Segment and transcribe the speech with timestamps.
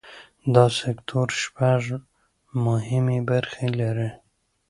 [0.53, 1.81] دا سکتور شپږ
[2.65, 4.09] مهمې برخې لري.